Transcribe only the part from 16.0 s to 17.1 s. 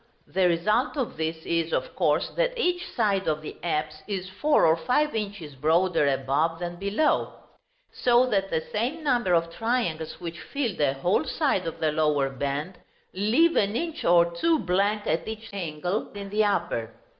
in the upper.